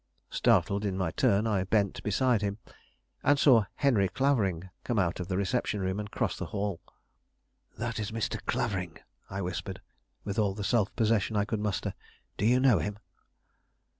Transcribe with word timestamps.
Startled 0.31 0.83
in 0.83 0.97
my 0.97 1.11
turn, 1.11 1.45
I 1.45 1.63
bent 1.63 2.01
beside 2.01 2.41
him, 2.41 2.57
and 3.21 3.37
saw 3.37 3.65
Henry 3.75 4.09
Clavering 4.09 4.71
come 4.83 4.97
out 4.97 5.19
of 5.19 5.27
the 5.27 5.37
reception 5.37 5.79
room 5.79 5.99
and 5.99 6.09
cross 6.09 6.35
the 6.35 6.47
hall. 6.47 6.81
"That 7.77 7.99
is 7.99 8.09
Mr. 8.09 8.43
Clavering," 8.47 8.97
I 9.29 9.43
whispered, 9.43 9.79
with 10.23 10.39
all 10.39 10.55
the 10.55 10.63
self 10.63 10.91
possession 10.95 11.37
I 11.37 11.45
could 11.45 11.59
muster; 11.59 11.93
"do 12.35 12.47
you 12.47 12.59
know 12.59 12.79
him?" 12.79 12.97